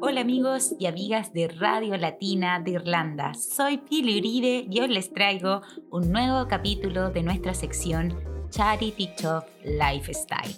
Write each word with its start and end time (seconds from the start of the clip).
Hola 0.00 0.20
amigos 0.20 0.74
y 0.78 0.86
amigas 0.86 1.32
de 1.32 1.48
Radio 1.48 1.96
Latina 1.96 2.60
de 2.60 2.72
Irlanda. 2.72 3.34
Soy 3.34 3.78
Pili 3.78 4.18
Uribe 4.18 4.66
y 4.70 4.80
hoy 4.80 4.88
les 4.88 5.12
traigo 5.12 5.62
un 5.90 6.12
nuevo 6.12 6.46
capítulo 6.48 7.10
de 7.10 7.22
nuestra 7.22 7.54
sección 7.54 8.16
Charity 8.50 9.10
Shop 9.18 9.44
Lifestyle. 9.64 10.56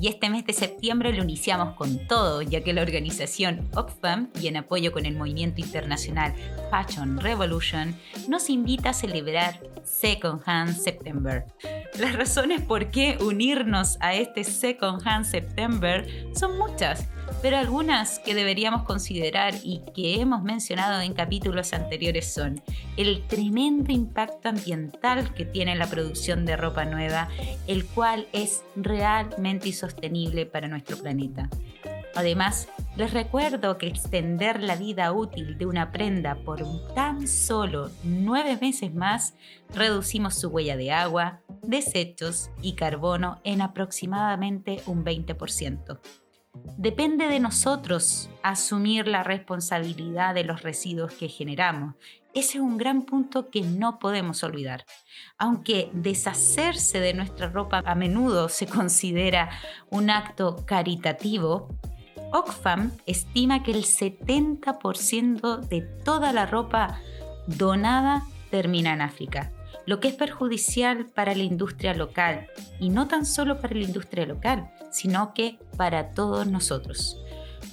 Y 0.00 0.08
este 0.08 0.30
mes 0.30 0.44
de 0.46 0.52
septiembre 0.52 1.12
lo 1.12 1.24
iniciamos 1.24 1.74
con 1.74 2.06
todo, 2.06 2.42
ya 2.42 2.62
que 2.62 2.72
la 2.72 2.82
organización 2.82 3.68
Oxfam, 3.74 4.30
y 4.40 4.46
en 4.46 4.58
apoyo 4.58 4.92
con 4.92 5.06
el 5.06 5.16
movimiento 5.16 5.60
internacional 5.60 6.34
Fashion 6.70 7.18
Revolution, 7.18 7.96
nos 8.28 8.48
invita 8.48 8.90
a 8.90 8.94
celebrar 8.94 9.60
Second 9.82 10.42
Hand 10.46 10.76
September. 10.76 11.46
Las 11.98 12.14
razones 12.14 12.60
por 12.60 12.90
qué 12.90 13.18
unirnos 13.20 13.96
a 14.00 14.14
este 14.14 14.44
Second 14.44 15.02
Hand 15.04 15.24
September 15.24 16.06
son 16.32 16.56
muchas 16.58 17.08
pero 17.40 17.56
algunas 17.56 18.18
que 18.18 18.34
deberíamos 18.34 18.82
considerar 18.82 19.54
y 19.62 19.82
que 19.94 20.20
hemos 20.20 20.42
mencionado 20.42 21.00
en 21.00 21.12
capítulos 21.12 21.72
anteriores 21.72 22.32
son 22.32 22.60
el 22.96 23.26
tremendo 23.26 23.92
impacto 23.92 24.48
ambiental 24.48 25.32
que 25.34 25.44
tiene 25.44 25.76
la 25.76 25.88
producción 25.88 26.44
de 26.46 26.56
ropa 26.56 26.84
nueva, 26.84 27.28
el 27.66 27.84
cual 27.86 28.26
es 28.32 28.62
realmente 28.76 29.68
insostenible 29.68 30.46
para 30.46 30.68
nuestro 30.68 30.96
planeta. 30.98 31.48
Además, 32.14 32.68
les 32.96 33.12
recuerdo 33.12 33.78
que 33.78 33.86
extender 33.86 34.62
la 34.62 34.74
vida 34.74 35.12
útil 35.12 35.56
de 35.56 35.66
una 35.66 35.92
prenda 35.92 36.34
por 36.34 36.64
tan 36.94 37.28
solo 37.28 37.90
nueve 38.02 38.58
meses 38.60 38.92
más, 38.92 39.34
reducimos 39.72 40.34
su 40.34 40.48
huella 40.48 40.76
de 40.76 40.90
agua, 40.90 41.40
desechos 41.62 42.50
y 42.60 42.72
carbono 42.72 43.40
en 43.44 43.60
aproximadamente 43.60 44.82
un 44.86 45.04
20%. 45.04 46.00
Depende 46.76 47.28
de 47.28 47.40
nosotros 47.40 48.30
asumir 48.42 49.08
la 49.08 49.22
responsabilidad 49.22 50.34
de 50.34 50.44
los 50.44 50.62
residuos 50.62 51.12
que 51.12 51.28
generamos. 51.28 51.94
Ese 52.34 52.58
es 52.58 52.62
un 52.62 52.78
gran 52.78 53.02
punto 53.02 53.50
que 53.50 53.62
no 53.62 53.98
podemos 53.98 54.44
olvidar. 54.44 54.84
Aunque 55.38 55.90
deshacerse 55.92 57.00
de 57.00 57.14
nuestra 57.14 57.48
ropa 57.48 57.82
a 57.84 57.94
menudo 57.94 58.48
se 58.48 58.66
considera 58.66 59.50
un 59.90 60.10
acto 60.10 60.64
caritativo, 60.66 61.68
Oxfam 62.32 62.92
estima 63.06 63.62
que 63.62 63.72
el 63.72 63.84
70% 63.84 65.60
de 65.60 65.80
toda 65.80 66.32
la 66.32 66.46
ropa 66.46 67.00
donada 67.46 68.22
termina 68.50 68.92
en 68.92 69.00
África 69.00 69.50
lo 69.88 70.00
que 70.00 70.08
es 70.08 70.14
perjudicial 70.14 71.06
para 71.06 71.34
la 71.34 71.44
industria 71.44 71.94
local 71.94 72.46
y 72.78 72.90
no 72.90 73.08
tan 73.08 73.24
solo 73.24 73.58
para 73.58 73.74
la 73.74 73.84
industria 73.84 74.26
local, 74.26 74.70
sino 74.90 75.34
que 75.34 75.58
para 75.76 76.10
todos 76.10 76.46
nosotros. 76.46 77.16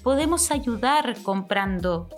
Podemos 0.03 0.51
ayudar 0.51 1.15
comprando 1.23 2.09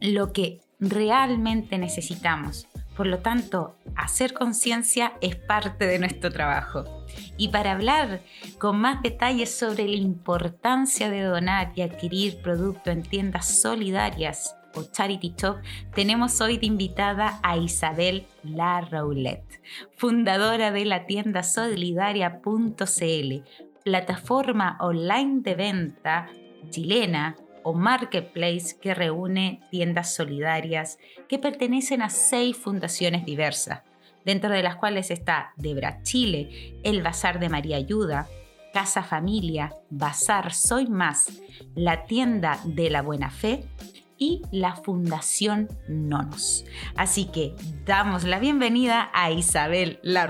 lo 0.00 0.32
que 0.32 0.60
realmente 0.80 1.78
necesitamos. 1.78 2.66
Por 2.96 3.06
lo 3.06 3.20
tanto, 3.20 3.76
hacer 3.96 4.34
conciencia 4.34 5.14
es 5.20 5.36
parte 5.36 5.86
de 5.86 5.98
nuestro 5.98 6.30
trabajo. 6.30 6.84
Y 7.36 7.48
para 7.48 7.72
hablar 7.72 8.20
con 8.58 8.78
más 8.78 9.02
detalles 9.02 9.54
sobre 9.54 9.88
la 9.88 9.96
importancia 9.96 11.08
de 11.08 11.22
donar 11.22 11.72
y 11.74 11.82
adquirir 11.82 12.42
producto 12.42 12.90
en 12.90 13.02
tiendas 13.02 13.60
solidarias, 13.60 14.54
o 14.74 14.84
Charity 14.84 15.34
Shop, 15.36 15.58
tenemos 15.94 16.40
hoy 16.40 16.58
de 16.58 16.66
invitada 16.66 17.40
a 17.42 17.56
Isabel 17.56 18.26
La 18.42 18.80
Roulette, 18.80 19.62
fundadora 19.96 20.72
de 20.72 20.84
la 20.84 21.06
tienda 21.06 21.42
solidaria.cl, 21.42 23.44
plataforma 23.84 24.76
online 24.80 25.40
de 25.42 25.54
venta 25.54 26.28
chilena 26.70 27.36
o 27.62 27.72
marketplace 27.72 28.76
que 28.80 28.94
reúne 28.94 29.60
tiendas 29.70 30.14
solidarias 30.14 30.98
que 31.28 31.38
pertenecen 31.38 32.02
a 32.02 32.08
seis 32.08 32.56
fundaciones 32.56 33.24
diversas, 33.24 33.82
dentro 34.24 34.50
de 34.50 34.62
las 34.62 34.76
cuales 34.76 35.10
está 35.10 35.52
Debra 35.56 36.02
Chile, 36.02 36.74
el 36.82 37.02
Bazar 37.02 37.38
de 37.38 37.48
María 37.48 37.76
Ayuda, 37.76 38.28
Casa 38.72 39.02
Familia, 39.02 39.74
Bazar 39.90 40.52
Soy 40.52 40.86
Más, 40.86 41.42
la 41.74 42.04
tienda 42.06 42.58
de 42.64 42.90
la 42.90 43.02
Buena 43.02 43.30
Fe 43.30 43.64
y 44.18 44.42
la 44.50 44.76
Fundación 44.76 45.68
Nonos. 45.88 46.64
Así 46.96 47.26
que 47.26 47.54
damos 47.84 48.24
la 48.24 48.38
bienvenida 48.38 49.10
a 49.12 49.30
Isabel 49.30 49.98
La 50.02 50.26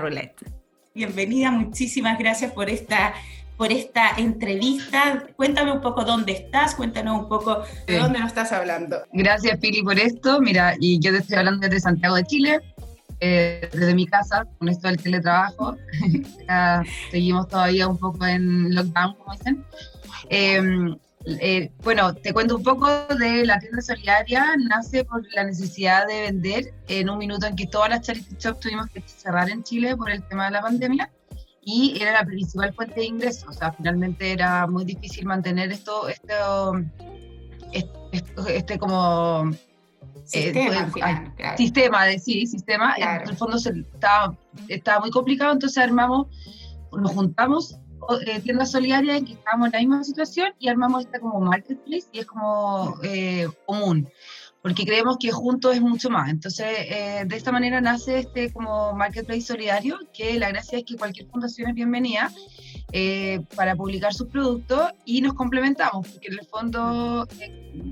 Bienvenida, 0.95 1.49
muchísimas 1.49 2.19
gracias 2.19 2.51
por 2.51 2.69
esta 2.69 3.13
por 3.57 3.71
esta 3.71 4.11
entrevista. 4.17 5.25
Cuéntame 5.35 5.71
un 5.71 5.81
poco 5.81 6.03
dónde 6.03 6.33
estás, 6.33 6.75
cuéntanos 6.75 7.21
un 7.21 7.29
poco 7.29 7.63
de 7.87 7.99
dónde 7.99 8.19
nos 8.19 8.29
estás 8.29 8.51
hablando. 8.51 9.03
Gracias, 9.11 9.57
Pili, 9.59 9.83
por 9.83 9.99
esto. 9.99 10.41
Mira, 10.41 10.75
y 10.79 10.99
yo 10.99 11.11
te 11.11 11.19
estoy 11.19 11.37
hablando 11.37 11.67
desde 11.67 11.79
Santiago 11.79 12.15
de 12.15 12.23
Chile, 12.23 12.59
eh, 13.19 13.69
desde 13.71 13.95
mi 13.95 14.05
casa, 14.05 14.45
con 14.57 14.69
esto 14.69 14.87
del 14.87 14.97
teletrabajo. 14.97 15.75
seguimos 17.11 17.47
todavía 17.47 17.87
un 17.87 17.97
poco 17.97 18.25
en 18.25 18.73
lockdown, 18.73 19.15
como 19.15 19.33
dicen. 19.33 19.65
Eh, 20.29 20.95
eh, 21.25 21.71
bueno, 21.83 22.13
te 22.13 22.33
cuento 22.33 22.57
un 22.57 22.63
poco 22.63 22.87
de 23.07 23.45
la 23.45 23.59
tienda 23.59 23.81
solidaria. 23.81 24.45
Nace 24.57 25.05
por 25.05 25.23
la 25.33 25.45
necesidad 25.45 26.05
de 26.07 26.21
vender 26.21 26.73
en 26.87 27.09
un 27.09 27.17
minuto 27.17 27.45
en 27.45 27.55
que 27.55 27.67
todas 27.67 27.89
las 27.89 28.01
charity 28.01 28.35
shops 28.39 28.59
tuvimos 28.59 28.87
que 28.87 29.01
cerrar 29.05 29.49
en 29.49 29.63
Chile 29.63 29.95
por 29.95 30.09
el 30.09 30.21
tema 30.27 30.45
de 30.45 30.51
la 30.51 30.61
pandemia 30.61 31.09
y 31.65 32.01
era 32.01 32.13
la 32.13 32.25
principal 32.25 32.73
fuente 32.73 32.95
de 32.95 33.05
ingresos. 33.05 33.49
O 33.49 33.53
sea, 33.53 33.71
finalmente 33.71 34.31
era 34.31 34.67
muy 34.67 34.85
difícil 34.85 35.25
mantener 35.25 35.71
esto, 35.71 36.07
esto, 36.09 36.73
este, 38.47 38.77
como 38.77 39.51
sistema, 40.25 40.91
eh, 41.37 41.57
sistema 41.57 42.05
de 42.05 42.19
sí, 42.19 42.45
sistema. 42.47 42.95
En 42.97 43.29
el 43.29 43.35
fondo 43.35 43.57
estaba, 43.57 44.37
estaba 44.67 44.99
muy 44.99 45.11
complicado, 45.11 45.53
entonces 45.53 45.77
armamos, 45.83 46.27
nos 46.91 47.11
juntamos 47.11 47.77
eh, 48.25 48.39
tienda 48.41 48.65
solidaria 48.65 49.17
en 49.17 49.25
que 49.25 49.33
estábamos 49.33 49.67
en 49.67 49.71
la 49.73 49.79
misma 49.79 50.03
situación 50.03 50.53
y 50.59 50.67
armamos 50.67 51.05
esta 51.05 51.19
como 51.19 51.39
marketplace 51.39 52.07
y 52.11 52.19
es 52.19 52.25
como 52.25 52.97
eh, 53.03 53.47
común, 53.65 54.09
porque 54.63 54.85
creemos 54.85 55.17
que 55.19 55.31
juntos 55.31 55.75
es 55.75 55.81
mucho 55.81 56.09
más. 56.09 56.29
Entonces, 56.29 56.65
eh, 56.89 57.23
de 57.27 57.35
esta 57.35 57.51
manera 57.51 57.81
nace 57.81 58.19
este 58.19 58.51
como 58.51 58.93
marketplace 58.93 59.41
solidario, 59.41 59.99
que 60.13 60.39
la 60.39 60.49
gracia 60.49 60.79
es 60.79 60.85
que 60.85 60.95
cualquier 60.95 61.27
fundación 61.27 61.69
es 61.69 61.75
bienvenida 61.75 62.31
para 63.55 63.75
publicar 63.75 64.13
sus 64.13 64.27
productos 64.27 64.91
y 65.03 65.21
nos 65.21 65.33
complementamos, 65.33 66.07
porque 66.07 66.27
en 66.27 66.33
el 66.39 66.45
fondo 66.45 67.27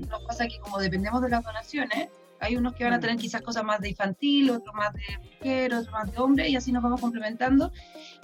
nos 0.08 0.22
pasa 0.26 0.46
que 0.46 0.60
como 0.60 0.78
dependemos 0.78 1.20
de 1.22 1.28
las 1.28 1.44
donaciones, 1.44 2.08
hay 2.42 2.56
unos 2.56 2.74
que 2.74 2.84
van 2.84 2.92
a 2.92 3.00
tener 3.00 3.16
quizás 3.16 3.40
cosas 3.40 3.62
más 3.64 3.80
de 3.80 3.90
infantil, 3.90 4.50
otros 4.50 4.74
más 4.74 4.92
de 4.92 5.00
mujer, 5.18 5.72
otros 5.72 5.92
más 5.92 6.12
de 6.12 6.18
hombre, 6.18 6.48
y 6.48 6.56
así 6.56 6.72
nos 6.72 6.82
vamos 6.82 7.00
complementando. 7.00 7.72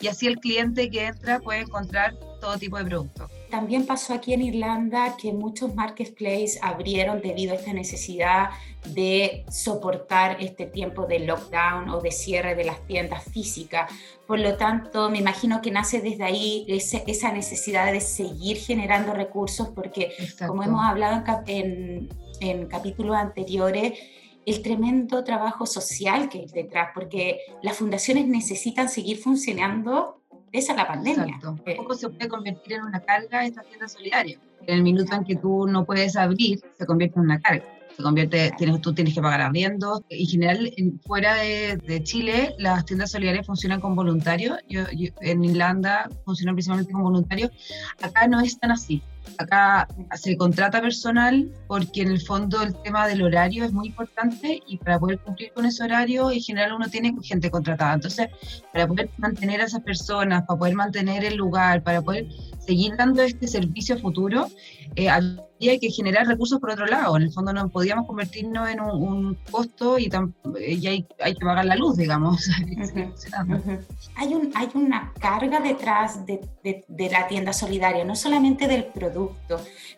Y 0.01 0.09
así 0.09 0.27
el 0.27 0.39
cliente 0.41 0.91
que 0.91 1.07
entra 1.07 1.39
puede 1.39 1.61
encontrar 1.61 2.15
todo 2.41 2.59
tipo 2.59 2.79
de 2.79 2.85
productos. 2.85 3.31
También 3.49 3.87
pasó 3.87 4.13
aquí 4.13 4.35
en 4.35 4.43
Irlanda 4.43 5.17
que 5.17 5.33
muchos 5.33 5.75
marketplaces 5.75 6.59
abrieron 6.63 7.23
debido 7.23 7.53
a 7.53 7.57
esta 7.57 7.73
necesidad 7.73 8.51
de 8.95 9.45
soportar 9.51 10.37
este 10.41 10.67
tiempo 10.67 11.07
de 11.07 11.21
lockdown 11.21 11.89
o 11.89 12.01
de 12.01 12.11
cierre 12.11 12.55
de 12.57 12.65
las 12.65 12.85
tiendas 12.87 13.25
físicas. 13.25 13.91
Por 14.27 14.41
lo 14.41 14.57
tanto, 14.57 15.09
me 15.11 15.19
imagino 15.19 15.63
que 15.63 15.71
nace 15.71 16.01
desde 16.01 16.25
ahí 16.25 16.67
esa 16.69 17.33
necesidad 17.33 17.93
de 17.93 18.01
seguir 18.01 18.59
generando 18.59 19.15
recursos 19.15 19.69
porque, 19.69 20.13
como 20.47 20.63
hemos 20.63 20.85
hablado 20.85 21.23
en, 21.47 21.47
en 21.47 22.09
capítulos 22.69 23.17
anteriores, 23.17 23.99
el 24.47 24.63
tremendo 24.63 25.25
trabajo 25.25 25.67
social 25.67 26.29
que 26.29 26.39
hay 26.39 26.47
detrás, 26.47 26.91
porque 26.95 27.39
las 27.63 27.77
fundaciones 27.77 28.27
necesitan 28.27 28.89
seguir 28.89 29.19
funcionando 29.19 30.23
pese 30.51 30.73
a 30.73 30.77
la 30.77 30.87
pandemia. 30.87 31.37
Exacto. 31.37 31.57
Poco 31.77 31.95
se 31.95 32.09
puede 32.09 32.29
convertir 32.29 32.75
en 32.75 32.85
una 32.85 33.01
carga 33.01 33.45
esta 33.45 33.63
tienda 33.63 33.89
solidaria. 33.89 34.39
En 34.67 34.77
el 34.77 34.83
minuto 34.83 35.15
en 35.15 35.25
que 35.25 35.37
tú 35.37 35.67
no 35.67 35.85
puedes 35.85 36.17
abrir, 36.17 36.61
se 36.79 36.87
convierte 36.87 37.19
en 37.19 37.25
una 37.25 37.41
carga 37.41 37.65
se 37.99 38.05
convierte, 38.05 38.53
tienes, 38.57 38.81
tú 38.81 38.95
tienes 38.95 39.13
que 39.13 39.21
pagar 39.21 39.41
arriendo. 39.41 40.05
En 40.09 40.25
general, 40.25 40.73
fuera 41.05 41.35
de, 41.35 42.01
Chile, 42.05 42.55
las 42.57 42.85
tiendas 42.85 43.11
solidarias 43.11 43.45
funcionan 43.45 43.81
con 43.81 43.97
voluntarios. 43.97 44.57
Yo, 44.69 44.83
en 45.21 45.45
Irlanda 45.45 46.09
funcionan 46.25 46.55
principalmente 46.55 46.93
con 46.93 47.03
voluntarios. 47.03 47.51
Acá 48.01 48.29
no 48.29 48.41
es 48.41 48.57
tan 48.57 48.71
así. 48.71 49.03
Acá 49.37 49.87
se 50.15 50.37
contrata 50.37 50.81
personal 50.81 51.51
porque 51.67 52.03
en 52.03 52.09
el 52.09 52.21
fondo 52.21 52.63
el 52.63 52.75
tema 52.83 53.07
del 53.07 53.23
horario 53.23 53.65
es 53.65 53.73
muy 53.73 53.89
importante 53.89 54.63
y 54.67 54.79
para 54.79 54.99
poder 54.99 55.19
cumplir 55.19 55.53
con 55.53 55.67
ese 55.67 55.85
horario 55.85 56.31
en 56.31 56.41
general 56.41 56.73
uno 56.73 56.89
tiene 56.89 57.15
gente 57.23 57.51
contratada. 57.51 57.95
Entonces, 57.95 58.29
para 58.73 58.87
poder 58.87 59.11
mantener 59.19 59.61
a 59.61 59.65
esas 59.65 59.83
personas, 59.83 60.45
para 60.47 60.59
poder 60.59 60.75
mantener 60.75 61.25
el 61.25 61.37
lugar, 61.37 61.83
para 61.83 62.03
poder 62.03 62.27
seguir 62.69 62.97
dando 62.97 63.23
este 63.23 63.49
servicio 63.49 63.99
futuro, 63.99 64.47
eh, 64.95 65.09
había 65.09 65.79
que 65.81 65.91
generar 65.91 66.27
recursos 66.27 66.61
por 66.61 66.71
otro 66.71 66.87
lado. 66.87 67.17
En 67.17 67.23
el 67.23 67.33
fondo 67.33 67.53
no 67.53 67.69
podíamos 67.71 68.07
convertirnos 68.07 68.69
en 68.69 68.81
un, 68.81 69.39
costo 69.51 69.99
y, 69.99 70.07
eh, 70.07 70.81
hay, 70.87 71.07
hay, 71.21 71.35
que 71.35 71.45
pagar 71.45 71.65
la 71.65 71.77
luz, 71.77 71.97
digamos. 71.97 72.49
hay, 74.17 74.35
un, 74.35 74.51
hay 74.55 74.69
una 74.75 75.13
carga 75.19 75.61
detrás 75.61 76.27
de, 76.27 76.41
de, 76.63 76.85
de, 76.87 77.11
la 77.11 77.27
tienda 77.27 77.53
solidaria, 77.53 78.05
no 78.05 78.15
solamente 78.15 78.69
del 78.69 78.85
producto, 78.85 79.18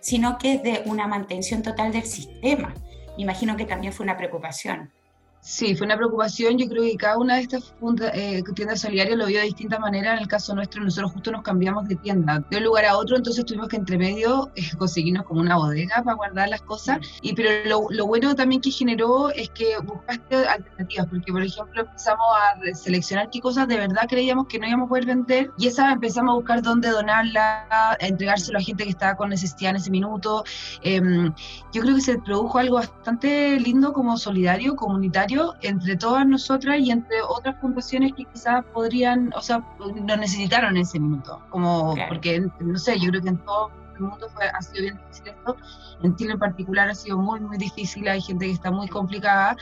sino 0.01 0.39
que 0.39 0.59
de 0.59 0.83
una 0.87 1.07
mantención 1.07 1.63
total 1.63 1.93
del 1.93 2.05
sistema. 2.05 2.75
Me 3.17 3.23
imagino 3.23 3.57
que 3.57 3.67
también 3.67 3.93
fue 3.93 4.05
una 4.05 4.17
preocupación. 4.17 4.93
Sí, 5.43 5.75
fue 5.75 5.87
una 5.87 5.97
preocupación. 5.97 6.59
Yo 6.59 6.69
creo 6.69 6.83
que 6.83 6.97
cada 6.97 7.17
una 7.17 7.37
de 7.37 7.43
estas 7.43 7.75
eh, 8.13 8.43
tiendas 8.55 8.81
solidarias 8.81 9.17
lo 9.17 9.27
vio 9.27 9.39
de 9.39 9.47
distinta 9.47 9.79
manera. 9.79 10.13
En 10.13 10.19
el 10.19 10.29
caso 10.29 10.55
nuestro, 10.55 10.85
nosotros 10.85 11.13
justo 11.13 11.31
nos 11.33 11.43
cambiamos 11.43 11.89
de 11.89 11.97
tienda 11.97 12.45
de 12.51 12.59
un 12.59 12.65
lugar 12.65 12.85
a 12.85 12.99
otro, 12.99 13.17
entonces 13.17 13.47
tuvimos 13.47 13.69
que 13.69 13.77
entre 13.77 13.97
medio 13.97 14.51
eh, 14.55 14.65
conseguirnos 14.79 15.25
como 15.25 15.41
una 15.41 15.57
bodega 15.57 16.03
para 16.03 16.15
guardar 16.15 16.51
las 16.51 16.61
cosas. 16.61 16.99
Y 17.23 17.35
pero 17.35 17.51
lo, 17.65 17.87
lo, 17.89 18.07
bueno 18.07 18.35
también 18.35 18.61
que 18.61 18.71
generó 18.71 19.31
es 19.31 19.49
que 19.51 19.79
buscaste 19.83 20.37
alternativas, 20.47 21.07
porque 21.07 21.33
por 21.33 21.43
ejemplo 21.43 21.83
empezamos 21.83 22.27
a 22.37 22.75
seleccionar 22.75 23.31
qué 23.31 23.41
cosas 23.41 23.67
de 23.67 23.79
verdad 23.79 24.03
creíamos 24.09 24.47
que 24.47 24.59
no 24.59 24.67
íbamos 24.67 24.87
a 24.87 24.89
poder 24.91 25.07
vender 25.07 25.51
y 25.57 25.69
esa 25.69 25.91
empezamos 25.91 26.33
a 26.33 26.35
buscar 26.35 26.61
dónde 26.61 26.91
donarla, 26.91 27.67
a 27.71 27.97
entregárselo 28.01 28.59
a 28.59 28.63
gente 28.63 28.85
que 28.85 28.91
estaba 28.91 29.15
con 29.15 29.31
necesidad 29.31 29.71
en 29.71 29.77
ese 29.77 29.91
minuto. 29.91 30.45
Em, 30.83 31.33
yo 31.73 31.81
creo 31.81 31.95
que 31.95 32.03
se 32.03 32.19
produjo 32.19 32.59
algo 32.59 32.77
bastante 32.77 33.59
lindo 33.59 33.95
como 33.95 34.19
solidario, 34.19 34.77
comunitario 34.77 35.30
entre 35.63 35.97
todas 35.97 36.27
nosotras 36.27 36.79
y 36.81 36.91
entre 36.91 37.23
otras 37.23 37.57
fundaciones 37.61 38.13
que 38.15 38.25
quizás 38.25 38.65
podrían, 38.73 39.33
o 39.37 39.41
sea, 39.41 39.65
lo 39.79 40.17
necesitaron 40.17 40.77
en 40.77 40.83
ese 40.83 40.99
minuto, 40.99 41.41
como 41.51 41.95
porque, 42.09 42.47
no 42.61 42.79
sé, 42.79 42.99
yo 42.99 43.11
creo 43.11 43.23
que 43.23 43.29
en 43.29 43.39
todo 43.39 43.71
el 44.01 44.11
mundo 44.11 44.29
fue, 44.35 44.45
ha 44.47 44.63
sido 44.63 44.83
bien 44.83 44.97
difícil 44.97 45.29
esto, 45.29 45.57
en 46.03 46.17
Chile 46.17 46.33
en 46.33 46.39
particular 46.39 46.89
ha 46.89 46.95
sido 46.95 47.19
muy, 47.19 47.41
muy 47.41 47.59
difícil, 47.59 48.09
hay 48.09 48.21
gente 48.21 48.47
que 48.47 48.53
está 48.53 48.71
muy 48.71 48.89
complicada 48.89 49.57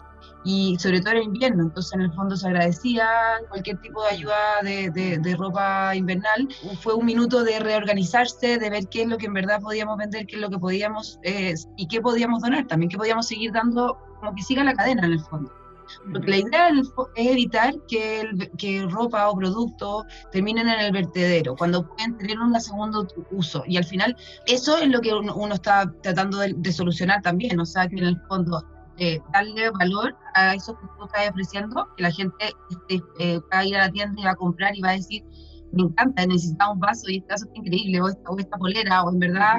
y 0.45 0.77
sobre 0.79 1.01
todo 1.01 1.11
era 1.11 1.23
invierno, 1.23 1.65
entonces 1.65 1.93
en 1.93 2.03
el 2.03 2.13
fondo 2.13 2.37
se 2.37 2.47
agradecía 2.47 3.09
cualquier 3.49 3.79
tipo 3.81 4.03
de 4.05 4.11
ayuda 4.11 4.63
de, 4.63 5.19
de, 5.21 5.37
ropa 5.37 5.95
invernal. 5.95 6.49
Fue 6.81 6.95
un 6.95 7.07
minuto 7.07 7.45
de 7.45 7.59
reorganizarse, 7.59 8.59
de 8.59 8.71
ver 8.71 8.89
qué 8.89 9.03
es 9.03 9.09
lo 9.09 9.19
que 9.19 9.27
en 9.27 9.35
verdad 9.35 9.61
podíamos 9.61 9.99
vender, 9.99 10.27
qué 10.27 10.37
es 10.37 10.43
lo 10.43 10.49
que 10.49 10.59
podíamos 10.59 11.19
eh, 11.23 11.55
y 11.77 11.89
qué 11.89 12.01
podíamos 12.01 12.43
donar 12.43 12.67
también, 12.67 12.89
qué 12.89 12.97
podíamos 12.97 13.27
seguir 13.27 13.53
dando, 13.53 13.99
como 14.21 14.35
que 14.35 14.43
siga 14.43 14.65
la 14.65 14.75
cadena 14.75 15.07
en 15.07 15.13
el 15.13 15.21
fondo. 15.21 15.53
Porque 16.13 16.31
la 16.31 16.37
idea 16.37 16.69
es 16.71 16.93
evitar 17.17 17.75
que, 17.89 18.51
que 18.57 18.87
ropa 18.89 19.29
o 19.29 19.37
productos 19.37 20.05
terminen 20.33 20.69
en 20.69 20.81
el 20.81 20.93
vertedero, 20.93 21.57
cuando 21.57 21.87
pueden 21.89 22.17
tener 22.19 22.39
un 22.39 22.59
segundo 22.61 23.07
uso. 23.31 23.63
Y 23.67 23.77
al 23.77 23.85
final, 23.85 24.17
eso 24.47 24.77
es 24.79 24.89
lo 24.89 25.01
que 25.01 25.13
uno, 25.13 25.55
está 25.55 25.93
tratando 26.03 26.39
de, 26.39 26.73
solucionar 26.73 27.23
también, 27.23 27.59
o 27.59 27.67
sea, 27.67 27.89
que 27.89 27.97
en 27.97 28.05
el 28.05 28.21
fondo 28.29 28.63
eh, 28.99 29.21
darle 29.33 29.71
valor 29.71 30.17
a 30.35 30.55
eso 30.55 30.79
que 30.79 30.87
tú 30.99 31.05
estás 31.05 31.31
ofreciendo, 31.31 31.89
que 31.97 32.03
la 32.03 32.11
gente 32.11 32.53
este, 32.71 33.03
eh, 33.19 33.41
va 33.53 33.59
a 33.59 33.65
ir 33.65 33.77
a 33.77 33.87
la 33.87 33.91
tienda 33.91 34.21
y 34.21 34.25
va 34.25 34.33
a 34.33 34.37
comprar 34.37 34.77
y 34.77 34.81
va 34.81 34.91
a 34.91 34.93
decir, 34.93 35.25
me 35.73 35.83
encanta, 35.83 36.27
necesitaba 36.27 36.73
un 36.73 36.81
vaso 36.81 37.09
y 37.09 37.19
este 37.19 37.33
vaso 37.33 37.47
es 37.47 37.57
increíble, 37.57 38.01
o 38.01 38.09
esta, 38.09 38.31
o 38.31 38.39
esta 38.39 38.57
polera, 38.57 39.03
o 39.03 39.11
en 39.11 39.19
verdad... 39.19 39.57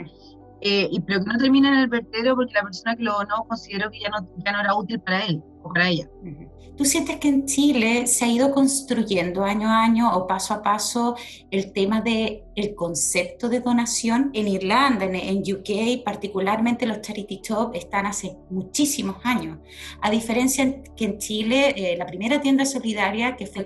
Eh, 0.62 0.90
y, 0.92 1.00
pero 1.02 1.20
que 1.20 1.26
no 1.26 1.38
termine 1.38 1.70
en 1.70 1.74
el 1.76 1.88
vertedero 1.88 2.36
porque 2.36 2.54
la 2.54 2.64
persona 2.64 2.96
que 2.96 3.04
lo 3.04 3.14
donó 3.14 3.46
consideró 3.48 3.90
que 3.90 4.00
ya 4.00 4.10
no, 4.10 4.28
ya 4.46 4.52
no 4.52 4.60
era 4.60 4.76
útil 4.76 5.00
para 5.00 5.26
él 5.26 5.42
o 5.64 5.70
para 5.74 5.90
ella. 5.90 6.10
¿Tú 6.80 6.86
sientes 6.86 7.18
que 7.18 7.28
en 7.28 7.46
Chile 7.46 8.08
se 8.08 8.24
ha 8.24 8.30
ido 8.30 8.54
construyendo 8.54 9.44
año 9.44 9.68
a 9.68 9.84
año 9.84 10.16
o 10.16 10.26
paso 10.28 10.54
a 10.54 10.62
paso 10.62 11.18
el 11.52 11.74
tema 11.74 12.00
del 12.00 12.44
el 12.56 12.74
concepto 12.74 13.50
de 13.50 13.60
donación? 13.60 14.32
En 14.34 14.48
Irlanda, 14.48 15.04
en, 15.04 15.16
en, 15.16 15.40
UK, 15.40 16.06
particularmente 16.06 16.86
los 16.86 17.02
charity 17.02 17.42
shop 17.44 17.76
están 17.76 18.06
hace 18.06 18.38
muchísimos 18.50 19.18
años. 19.26 19.58
A 20.02 20.10
diferencia 20.10 20.82
que 20.96 21.04
en 21.04 21.18
Chile, 21.18 21.74
eh, 21.76 21.98
la 21.98 22.06
primera 22.06 22.40
tienda 22.40 22.64
solidaria 22.66 23.36
que 23.36 23.46
fue 23.46 23.66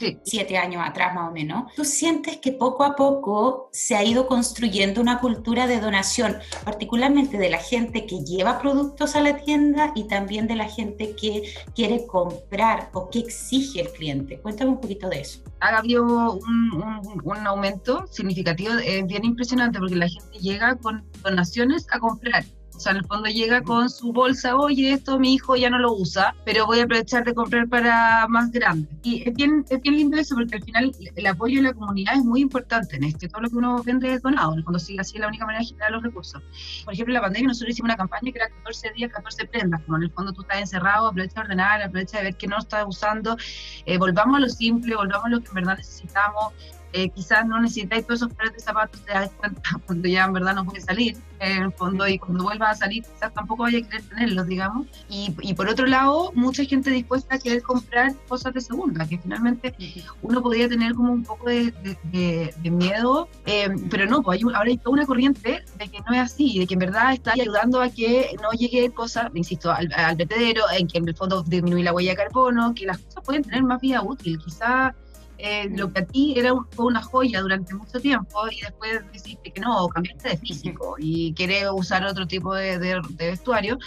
Guaniquem, 0.00 0.20
siete 0.24 0.56
años 0.56 0.82
atrás 0.84 1.14
más 1.14 1.28
o 1.28 1.32
menos, 1.32 1.72
¿tú 1.74 1.84
sientes 1.84 2.38
que 2.38 2.52
poco 2.52 2.84
a 2.84 2.96
poco 2.96 3.68
se 3.72 3.96
ha 3.96 4.04
ido 4.04 4.26
construyendo 4.26 5.00
una 5.00 5.20
cultura 5.20 5.66
de 5.66 5.80
donación, 5.80 6.36
particularmente 6.64 7.38
de 7.38 7.50
la 7.50 7.58
gente 7.58 8.06
que 8.06 8.20
lleva 8.24 8.60
productos 8.60 9.16
a 9.16 9.20
la 9.20 9.36
tienda 9.36 9.92
y 9.94 10.04
también 10.04 10.46
de 10.46 10.56
la 10.56 10.68
gente 10.68 11.14
que 11.14 11.52
quiere 11.74 12.06
comprar 12.06 12.90
o 12.92 13.10
que 13.10 13.20
exige 13.20 13.82
el 13.82 13.88
cliente? 13.90 14.40
Cuéntame 14.40 14.70
un 14.70 14.80
poquito 14.80 15.08
de 15.08 15.20
eso. 15.20 15.40
Ha 15.60 15.78
habido 15.78 16.04
un, 16.04 17.20
un 17.24 17.46
aumento 17.46 18.06
significativo, 18.10 18.74
es 18.74 19.06
bien 19.06 19.24
impresionante 19.24 19.78
porque 19.78 19.96
la 19.96 20.08
gente 20.08 20.38
llega 20.38 20.76
con 20.76 21.04
donaciones 21.22 21.86
a 21.92 21.98
comprar 21.98 22.44
o 22.80 22.82
sea, 22.82 22.92
en 22.92 22.98
el 22.98 23.04
fondo 23.04 23.28
llega 23.28 23.60
con 23.60 23.90
su 23.90 24.10
bolsa, 24.10 24.56
oye, 24.56 24.94
esto 24.94 25.18
mi 25.18 25.34
hijo 25.34 25.54
ya 25.54 25.68
no 25.68 25.78
lo 25.78 25.92
usa, 25.92 26.34
pero 26.46 26.64
voy 26.64 26.80
a 26.80 26.84
aprovechar 26.84 27.24
de 27.24 27.34
comprar 27.34 27.68
para 27.68 28.26
más 28.26 28.50
grande. 28.50 28.88
Y 29.02 29.28
es 29.28 29.34
bien, 29.34 29.66
es 29.68 29.82
bien 29.82 29.96
lindo 29.96 30.16
eso 30.16 30.34
porque 30.34 30.56
al 30.56 30.62
final 30.62 30.96
el 31.14 31.26
apoyo 31.26 31.56
de 31.60 31.68
la 31.68 31.74
comunidad 31.74 32.14
es 32.14 32.24
muy 32.24 32.40
importante 32.40 32.96
en 32.96 33.04
esto. 33.04 33.28
Todo 33.28 33.42
lo 33.42 33.50
que 33.50 33.56
uno 33.56 33.82
vende 33.82 34.14
es 34.14 34.22
donado. 34.22 34.52
En 34.52 34.60
el 34.60 34.64
fondo 34.64 34.78
sigue 34.78 34.98
así 34.98 35.16
es 35.16 35.20
la 35.20 35.28
única 35.28 35.44
manera 35.44 35.62
de 35.62 35.68
generar 35.68 35.92
los 35.92 36.02
recursos. 36.02 36.42
Por 36.82 36.94
ejemplo, 36.94 37.12
en 37.12 37.16
la 37.16 37.20
pandemia 37.20 37.48
nosotros 37.48 37.72
hicimos 37.72 37.88
una 37.88 37.96
campaña 37.98 38.32
que 38.32 38.38
era 38.38 38.48
14 38.48 38.92
días, 38.96 39.12
14 39.12 39.44
prendas. 39.48 39.82
Como 39.82 39.98
en 39.98 40.04
el 40.04 40.10
fondo 40.12 40.32
tú 40.32 40.40
estás 40.40 40.60
encerrado, 40.60 41.08
aprovecha 41.08 41.34
de 41.34 41.40
ordenar, 41.40 41.82
aprovecha 41.82 42.16
de 42.16 42.24
ver 42.24 42.36
qué 42.36 42.46
no 42.46 42.56
estás 42.56 42.86
usando. 42.88 43.36
Eh, 43.84 43.98
volvamos 43.98 44.38
a 44.38 44.40
lo 44.40 44.48
simple, 44.48 44.96
volvamos 44.96 45.26
a 45.26 45.28
lo 45.28 45.40
que 45.40 45.48
en 45.48 45.54
verdad 45.54 45.76
necesitamos 45.76 46.54
eh, 46.92 47.08
quizás 47.10 47.46
no 47.46 47.60
necesitáis 47.60 48.06
todos 48.06 48.22
esos 48.22 48.34
pares 48.34 48.52
de 48.52 48.60
zapatos, 48.60 49.00
te 49.02 49.12
das 49.12 49.30
cuenta 49.38 49.62
cuando 49.86 50.08
ya 50.08 50.24
en 50.24 50.32
verdad 50.32 50.54
no 50.54 50.64
puedes 50.64 50.84
salir, 50.84 51.16
en 51.40 51.62
el 51.62 51.72
fondo, 51.72 52.06
y 52.06 52.18
cuando 52.18 52.44
vuelvas 52.44 52.76
a 52.76 52.84
salir, 52.84 53.02
quizás 53.02 53.32
tampoco 53.32 53.62
vaya 53.62 53.78
a 53.78 53.82
querer 53.82 54.02
tenerlos, 54.02 54.46
digamos. 54.46 54.86
Y, 55.08 55.34
y, 55.40 55.54
por 55.54 55.68
otro 55.68 55.86
lado, 55.86 56.32
mucha 56.34 56.64
gente 56.64 56.90
dispuesta 56.90 57.36
a 57.36 57.38
querer 57.38 57.62
comprar 57.62 58.14
cosas 58.28 58.52
de 58.52 58.60
segunda, 58.60 59.06
que 59.08 59.18
finalmente 59.18 59.74
uno 60.22 60.42
podría 60.42 60.68
tener 60.68 60.94
como 60.94 61.12
un 61.12 61.24
poco 61.24 61.48
de, 61.48 61.72
de, 62.12 62.70
miedo, 62.70 63.28
eh, 63.46 63.68
pero 63.90 64.06
no, 64.06 64.22
pues 64.22 64.38
hay, 64.38 64.54
ahora 64.54 64.68
hay 64.70 64.76
toda 64.76 64.92
una 64.92 65.06
corriente 65.06 65.64
de 65.76 65.88
que 65.88 65.98
no 66.00 66.14
es 66.14 66.20
así, 66.20 66.58
de 66.58 66.66
que 66.66 66.74
en 66.74 66.80
verdad 66.80 67.12
está 67.14 67.32
ayudando 67.32 67.80
a 67.80 67.88
que 67.88 68.36
no 68.42 68.50
llegue 68.52 68.90
cosas, 68.90 69.30
insisto, 69.34 69.70
al, 69.72 69.90
al 69.94 70.16
vertedero, 70.16 70.64
en 70.76 70.86
que 70.86 70.98
en 70.98 71.08
el 71.08 71.16
fondo 71.16 71.42
disminuye 71.42 71.84
la 71.84 71.92
huella 71.92 72.10
de 72.10 72.16
carbono, 72.16 72.74
que 72.74 72.86
las 72.86 72.98
cosas 72.98 73.24
pueden 73.24 73.42
tener 73.42 73.62
más 73.62 73.80
vida 73.80 74.02
útil, 74.02 74.38
quizás 74.38 74.94
eh, 75.42 75.68
lo 75.70 75.92
que 75.92 76.00
a 76.00 76.06
ti 76.06 76.34
era 76.36 76.52
fue 76.70 76.86
una 76.86 77.02
joya 77.02 77.40
durante 77.40 77.74
mucho 77.74 77.98
tiempo 78.00 78.48
y 78.50 78.60
después 78.60 79.00
decidiste 79.12 79.50
que 79.52 79.60
no, 79.60 79.88
cambiaste 79.88 80.30
de 80.30 80.36
físico 80.36 80.96
y 80.98 81.32
querés 81.32 81.66
usar 81.72 82.04
otro 82.04 82.26
tipo 82.26 82.54
de, 82.54 82.78
de, 82.78 83.00
vestuario, 83.16 83.78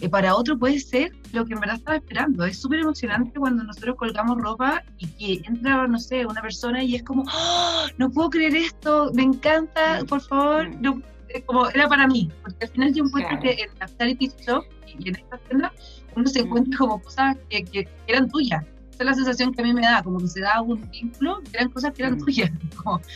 eh, 0.00 0.08
para 0.08 0.34
otro 0.34 0.58
puede 0.58 0.78
ser 0.80 1.12
lo 1.32 1.44
que 1.46 1.54
en 1.54 1.60
verdad 1.60 1.76
estaba 1.76 1.96
esperando. 1.96 2.44
Es 2.44 2.58
súper 2.60 2.80
emocionante 2.80 3.38
cuando 3.38 3.64
nosotros 3.64 3.96
colgamos 3.96 4.38
ropa 4.38 4.82
y 4.98 5.06
que 5.06 5.48
entra, 5.48 5.86
no 5.86 5.98
sé, 5.98 6.26
una 6.26 6.42
persona 6.42 6.82
y 6.82 6.96
es 6.96 7.02
como, 7.02 7.24
¡Oh! 7.32 7.86
no 7.96 8.10
puedo 8.10 8.30
creer 8.30 8.56
esto, 8.56 9.10
me 9.14 9.22
encanta, 9.22 10.04
por 10.08 10.20
favor, 10.20 10.68
no, 10.80 11.00
como 11.46 11.68
era 11.68 11.88
para 11.88 12.06
mí, 12.06 12.30
porque 12.42 12.64
al 12.66 12.70
final 12.70 12.94
yo 12.94 13.04
encuentro 13.04 13.38
que 13.40 13.50
en 13.52 13.78
la 13.78 13.88
Charity 13.96 14.30
Shop 14.46 14.64
y 14.86 15.08
en 15.08 15.16
esta 15.16 15.38
tienda 15.38 15.72
uno 16.16 16.26
se 16.26 16.40
encuentra 16.40 16.78
como 16.78 17.00
cosas 17.00 17.36
que, 17.48 17.64
que 17.64 17.88
eran 18.06 18.28
tuyas 18.28 18.64
es 19.04 19.06
la 19.06 19.14
sensación 19.14 19.52
que 19.52 19.62
a 19.62 19.64
mí 19.64 19.72
me 19.72 19.82
da, 19.82 20.02
como 20.02 20.18
que 20.18 20.28
se 20.28 20.40
da 20.40 20.60
un 20.60 20.88
vínculo, 20.90 21.40
que 21.42 21.56
eran 21.56 21.70
cosas 21.70 21.92
que 21.92 22.02
eran 22.02 22.18
tuyas. 22.18 22.50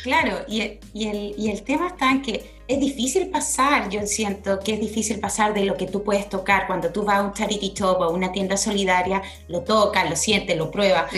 Claro, 0.03 0.41
y, 0.49 0.79
y, 0.93 1.07
el, 1.07 1.35
y 1.39 1.51
el 1.51 1.62
tema 1.62 1.89
está 1.89 2.11
en 2.11 2.21
que 2.21 2.61
es 2.69 2.79
difícil 2.79 3.31
pasar, 3.31 3.89
yo 3.89 4.07
siento 4.07 4.59
que 4.61 4.75
es 4.75 4.81
difícil 4.81 5.19
pasar 5.19 5.55
de 5.55 5.65
lo 5.65 5.77
que 5.77 5.87
tú 5.87 6.03
puedes 6.03 6.29
tocar 6.29 6.67
cuando 6.67 6.91
tú 6.91 7.05
vas 7.05 7.19
a 7.19 7.23
un 7.23 7.33
charity 7.33 7.73
shop 7.75 8.01
o 8.01 8.05
a 8.05 8.11
una 8.11 8.33
tienda 8.33 8.57
solidaria, 8.57 9.23
lo 9.49 9.62
tocas, 9.62 10.09
lo 10.09 10.17
sientes, 10.17 10.57
lo 10.57 10.71
pruebas. 10.71 11.11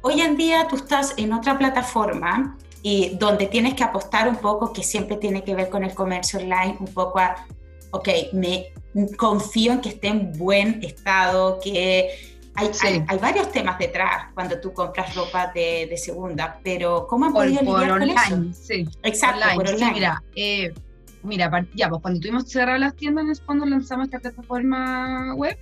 Hoy 0.00 0.20
en 0.20 0.36
día 0.36 0.66
tú 0.68 0.76
estás 0.76 1.14
en 1.16 1.32
otra 1.32 1.58
plataforma 1.58 2.56
y 2.82 3.16
donde 3.18 3.46
tienes 3.46 3.74
que 3.74 3.84
apostar 3.84 4.28
un 4.28 4.36
poco, 4.36 4.72
que 4.72 4.82
siempre 4.82 5.16
tiene 5.16 5.42
que 5.42 5.54
ver 5.54 5.68
con 5.68 5.84
el 5.84 5.94
comercio 5.94 6.38
online, 6.38 6.76
un 6.78 6.86
poco 6.86 7.18
a, 7.18 7.46
ok, 7.90 8.08
me 8.32 8.72
confío 9.16 9.72
en 9.72 9.80
que 9.80 9.90
esté 9.90 10.08
en 10.08 10.32
buen 10.32 10.82
estado, 10.82 11.58
que 11.62 12.37
hay, 12.58 13.04
hay, 13.06 13.18
varios 13.18 13.52
temas 13.52 13.78
detrás 13.78 14.26
cuando 14.34 14.60
tú 14.60 14.72
compras 14.72 15.14
ropa 15.14 15.52
de, 15.54 15.86
de 15.88 15.96
segunda, 15.96 16.58
pero 16.62 17.06
¿cómo 17.06 17.26
han 17.26 17.32
podido 17.32 17.62
por, 17.62 17.80
lidiar 17.80 17.92
online, 17.92 18.14
con 18.28 18.50
eso? 18.50 18.62
Sí, 18.62 18.88
Exacto, 19.02 19.46
por 19.54 19.68
online. 19.68 19.92
mira, 19.92 20.22
eh, 20.34 20.74
mira, 21.22 21.50
ya, 21.74 21.88
pues 21.88 22.02
cuando 22.02 22.20
tuvimos 22.20 22.48
cerrar 22.48 22.80
las 22.80 22.96
tiendas, 22.96 23.24
en 23.24 23.30
el 23.30 23.36
fondo 23.36 23.64
lanzamos 23.64 24.06
esta 24.06 24.18
plataforma 24.18 25.34
web 25.34 25.56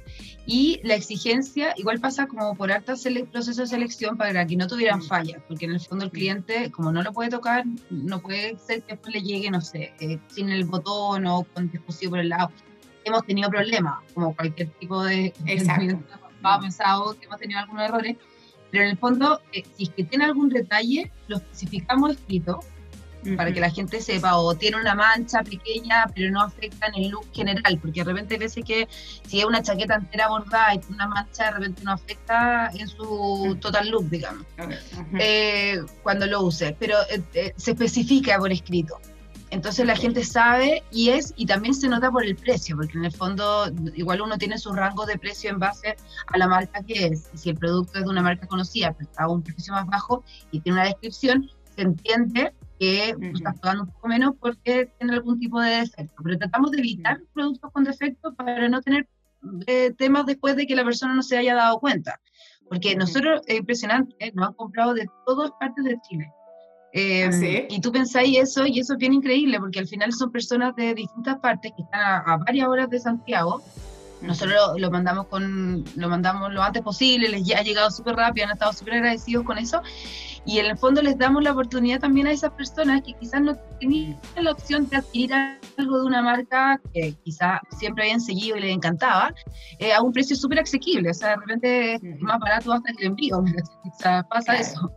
y 0.47 0.81
la 0.85 0.95
exigencia 0.95 1.75
igual 1.77 2.01
pasa 2.01 2.27
como 2.27 2.55
por 2.55 2.73
alta 2.73 2.95
proceso 3.31 3.63
de 3.63 3.67
selección 3.67 4.17
para 4.17 4.47
que 4.47 4.57
no 4.57 4.67
tuvieran 4.67 5.01
mm. 5.01 5.07
fallas, 5.07 5.43
porque 5.49 5.67
en 5.67 5.73
el 5.73 5.81
fondo 5.81 6.07
el 6.07 6.11
cliente, 6.11 6.71
como 6.71 6.93
no 6.93 7.03
lo 7.03 7.13
puede 7.13 7.29
tocar, 7.29 7.65
no 7.91 8.21
puede 8.21 8.57
ser 8.59 8.83
que 8.83 8.95
después 8.95 9.15
le 9.15 9.23
llegue, 9.23 9.51
no 9.51 9.61
sé, 9.61 9.93
eh, 10.01 10.19
sin 10.29 10.51
el 10.51 10.65
botón 10.65 11.27
o 11.27 11.45
con 11.53 11.71
dispositivo 11.71 12.13
por 12.13 12.21
el 12.21 12.31
lado. 12.31 12.51
Hemos 13.05 13.25
tenido 13.25 13.51
problemas, 13.51 14.01
como 14.15 14.35
cualquier 14.35 14.71
tipo 14.71 15.05
de... 15.05 15.33
Exacto 15.47 15.99
pensado 16.61 17.19
que 17.19 17.27
hemos 17.27 17.39
tenido 17.39 17.61
algunos 17.61 17.85
errores, 17.85 18.17
pero 18.71 18.85
en 18.85 18.91
el 18.91 18.99
fondo, 18.99 19.41
eh, 19.53 19.65
si 19.77 19.85
es 19.85 19.91
que 19.91 20.05
tiene 20.05 20.25
algún 20.25 20.49
detalle, 20.49 21.11
lo 21.29 21.37
especificamos 21.37 22.13
escrito 22.13 22.61
para 23.35 23.53
que 23.53 23.61
la 23.61 23.71
gente 23.71 24.01
sepa, 24.01 24.37
o 24.37 24.55
tiene 24.55 24.77
una 24.77 24.95
mancha 24.95 25.43
pequeña, 25.43 26.07
pero 26.15 26.31
no 26.31 26.43
afecta 26.43 26.87
en 26.87 26.95
el 27.03 27.09
look 27.09 27.27
general, 27.33 27.79
porque 27.81 28.05
de 28.05 28.05
repente 28.05 28.35
hay 28.35 28.41
veces 28.41 28.65
que 28.65 28.89
si 29.27 29.41
es 29.41 29.45
una 29.45 29.63
chaqueta 29.63 29.97
entera 29.97 30.29
bordada 30.29 30.75
y 30.75 30.79
tiene 30.79 30.95
una 30.97 31.09
mancha, 31.09 31.47
de 31.47 31.51
repente 31.53 31.83
no 31.83 31.93
afecta 31.93 32.71
en 32.75 32.87
su 32.87 33.57
total 33.61 33.89
look, 33.89 34.09
digamos, 34.09 34.47
eh, 35.19 35.81
cuando 36.03 36.27
lo 36.27 36.43
use, 36.43 36.77
pero 36.79 36.97
eh, 37.11 37.23
eh, 37.35 37.55
se 37.57 37.73
especifica 37.73 38.39
por 38.39 38.53
escrito. 38.53 39.01
Entonces 39.57 39.87
la 39.87 39.97
gente 39.97 40.23
sabe 40.23 40.83
y 40.91 41.09
es, 41.09 41.33
y 41.35 41.47
también 41.47 41.73
se 41.73 41.89
nota 41.89 42.11
por 42.11 42.23
el 42.23 42.37
precio, 42.37 42.77
porque 42.77 42.99
en 42.99 43.07
el 43.07 43.11
fondo 43.11 43.73
igual 43.95 44.21
uno 44.21 44.37
tiene 44.37 44.59
su 44.59 44.71
rango 44.75 45.07
de 45.07 45.17
precio 45.17 45.49
en 45.49 45.59
base 45.59 45.97
a 46.27 46.37
la 46.37 46.47
marca 46.47 46.83
que 46.83 47.07
es. 47.07 47.31
Y 47.33 47.39
si 47.39 47.49
el 47.49 47.57
producto 47.57 47.99
es 47.99 48.05
de 48.05 48.11
una 48.11 48.21
marca 48.21 48.47
conocida, 48.47 48.93
pero 48.93 49.09
está 49.09 49.25
a 49.25 49.31
un 49.31 49.43
precio 49.43 49.73
más 49.73 49.87
bajo 49.87 50.23
y 50.51 50.61
tiene 50.61 50.81
una 50.81 50.89
descripción, 50.89 51.49
se 51.75 51.81
entiende 51.81 52.53
que 52.79 53.17
estás 53.35 53.59
pagando 53.61 53.85
un 53.85 53.91
poco 53.93 54.09
menos 54.09 54.35
porque 54.39 54.93
tiene 54.99 55.15
algún 55.15 55.41
tipo 55.41 55.59
de 55.59 55.71
defecto. 55.71 56.23
Pero 56.23 56.37
tratamos 56.37 56.71
de 56.73 56.79
evitar 56.81 57.19
productos 57.33 57.73
con 57.73 57.85
defecto 57.85 58.35
para 58.35 58.69
no 58.69 58.83
tener 58.83 59.09
eh, 59.67 59.91
temas 59.97 60.27
después 60.27 60.57
de 60.57 60.67
que 60.67 60.77
la 60.77 60.85
persona 60.85 61.15
no 61.15 61.23
se 61.23 61.39
haya 61.39 61.55
dado 61.55 61.81
cuenta. 61.81 62.21
Porque 62.69 62.95
nosotros, 62.95 63.41
es 63.47 63.57
impresionante, 63.57 64.33
nos 64.35 64.49
han 64.49 64.55
comprado 64.55 64.93
de 64.93 65.09
todas 65.25 65.51
partes 65.59 65.83
de 65.83 65.97
Chile. 66.07 66.31
Em, 66.93 67.31
¿Ah, 67.31 67.67
y 67.69 67.81
tú 67.81 67.93
pensáis 67.93 68.39
eso, 68.39 68.67
y 68.67 68.79
eso 68.81 68.95
es 68.95 68.99
bien 68.99 69.13
increíble, 69.13 69.59
porque 69.59 69.81
al 69.81 69.87
final 69.87 70.13
son 70.13 70.31
personas 70.31 70.75
de 70.77 70.95
distintas 70.95 71.39
partes 71.41 71.73
que 71.77 71.83
están 71.83 72.01
a, 72.01 72.37
varias 72.39 72.69
horas 72.69 72.89
de 72.91 72.99
Santiago. 72.99 73.63
Nosotros 74.23 74.59
lo, 74.79 74.91
mandamos 74.91 75.27
con, 75.27 75.85
lo 75.95 76.09
mandamos 76.09 76.51
lo 76.53 76.63
antes 76.63 76.83
posible, 76.83 77.29
les 77.29 77.55
ha 77.55 77.63
llegado 77.63 77.91
súper 77.91 78.17
rápido, 78.17 78.47
han 78.47 78.53
estado 78.53 78.73
súper 78.73 78.95
agradecidos 78.95 79.45
con 79.45 79.59
eso. 79.59 79.83
Y 80.47 80.59
en 80.59 80.67
el 80.67 80.79
fondo 80.79 81.03
les 81.03 81.19
damos 81.19 81.43
la 81.43 81.53
oportunidad 81.53 82.01
también 82.01 82.29
a 82.29 82.31
esas 82.31 82.53
personas 82.53 83.03
que 83.03 83.13
quizás 83.15 83.43
no 83.43 83.57
tenían 83.79 84.17
la 84.41 84.53
opción 84.53 84.89
de 84.89 84.97
adquirir 84.97 85.35
algo 85.77 86.01
de 86.01 86.07
una 86.07 86.23
marca 86.23 86.81
que 86.95 87.15
quizás 87.25 87.61
siempre 87.79 88.05
habían 88.05 88.21
seguido 88.21 88.57
y 88.57 88.61
les 88.61 88.71
encantaba, 88.75 89.35
eh, 89.81 89.93
a 89.93 90.01
un 90.01 90.13
precio 90.13 90.35
súper 90.35 90.61
asequible. 90.61 91.11
O 91.11 91.15
sea, 91.15 91.31
de 91.31 91.37
repente 91.37 91.95
es 91.95 92.03
más 92.21 92.39
barato 92.39 92.73
hasta 92.73 92.93
que 92.93 93.03
el 93.03 93.09
envío. 93.09 93.45
Sea, 93.99 94.23
pasa 94.23 94.55
eso 94.57 94.91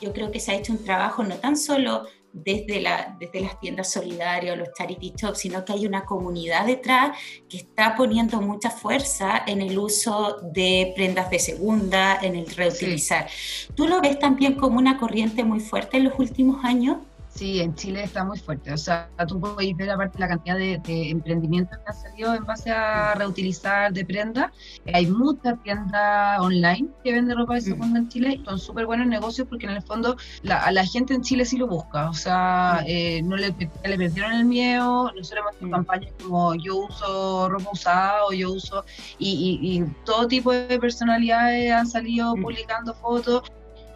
yo 0.00 0.12
creo 0.12 0.30
que 0.30 0.40
se 0.40 0.52
ha 0.52 0.54
hecho 0.54 0.72
un 0.72 0.84
trabajo 0.84 1.24
no 1.24 1.36
tan 1.36 1.56
solo 1.56 2.04
desde, 2.32 2.80
la, 2.80 3.16
desde 3.18 3.40
las 3.40 3.58
tiendas 3.60 3.90
solidarias 3.92 4.54
o 4.54 4.56
los 4.56 4.68
charity 4.76 5.14
shops, 5.16 5.40
sino 5.40 5.64
que 5.64 5.72
hay 5.72 5.86
una 5.86 6.04
comunidad 6.04 6.66
detrás 6.66 7.16
que 7.48 7.56
está 7.56 7.96
poniendo 7.96 8.40
mucha 8.40 8.70
fuerza 8.70 9.42
en 9.46 9.62
el 9.62 9.78
uso 9.78 10.38
de 10.42 10.92
prendas 10.94 11.30
de 11.30 11.38
segunda, 11.38 12.18
en 12.20 12.36
el 12.36 12.46
reutilizar. 12.46 13.28
¿Tú 13.74 13.86
lo 13.86 14.00
ves 14.00 14.18
también 14.18 14.54
como 14.54 14.78
una 14.78 14.98
corriente 14.98 15.44
muy 15.44 15.60
fuerte 15.60 15.96
en 15.96 16.04
los 16.04 16.18
últimos 16.18 16.64
años? 16.64 16.98
Sí, 17.38 17.60
en 17.60 17.72
Chile 17.76 18.02
está 18.02 18.24
muy 18.24 18.36
fuerte. 18.36 18.72
O 18.72 18.76
sea, 18.76 19.08
tú 19.28 19.38
puedes 19.38 19.76
ver 19.76 19.90
aparte 19.90 20.18
la 20.18 20.26
cantidad 20.26 20.56
de, 20.56 20.80
emprendimientos 20.88 21.78
que 21.78 21.84
han 21.86 21.96
salido 21.96 22.34
en 22.34 22.44
base 22.44 22.68
a 22.68 23.14
reutilizar 23.14 23.92
de 23.92 24.04
prenda. 24.04 24.52
Hay 24.92 25.06
muchas 25.06 25.62
tiendas 25.62 26.40
online 26.40 26.88
que 27.04 27.12
venden 27.12 27.38
ropa 27.38 27.54
de 27.54 27.60
segunda 27.60 28.00
en 28.00 28.08
Chile. 28.08 28.40
Son 28.44 28.58
súper 28.58 28.86
buenos 28.86 29.06
negocios 29.06 29.46
porque 29.48 29.66
en 29.66 29.72
el 29.74 29.82
fondo 29.82 30.16
la, 30.42 30.68
la 30.72 30.84
gente 30.84 31.14
en 31.14 31.22
Chile 31.22 31.44
sí 31.44 31.56
lo 31.58 31.68
busca. 31.68 32.10
O 32.10 32.12
sea, 32.12 32.82
eh, 32.88 33.22
no 33.22 33.36
le, 33.36 33.54
le 33.84 33.96
perdieron 33.96 34.32
el 34.32 34.44
miedo. 34.44 35.12
Nosotros 35.12 35.44
hemos 35.44 35.54
hecho 35.54 35.70
campañas 35.70 36.12
como 36.20 36.56
yo 36.56 36.78
uso 36.88 37.48
ropa 37.50 37.70
usada 37.70 38.24
o 38.24 38.32
yo 38.32 38.50
uso... 38.50 38.84
Y, 39.20 39.60
y, 39.62 39.84
todo 40.04 40.26
tipo 40.26 40.50
de 40.52 40.80
personalidades 40.80 41.70
han 41.70 41.86
salido 41.86 42.34
publicando 42.34 42.94
fotos. 42.94 43.44